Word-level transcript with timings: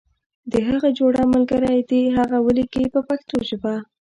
د 0.51 0.53
هغه 0.69 0.89
جوړه 0.99 1.21
ملګری 1.33 1.79
دې 1.89 2.01
هغه 2.17 2.37
ولیکي 2.47 2.83
په 2.93 2.99
پښتو 3.07 3.35
ژبه. 3.49 3.75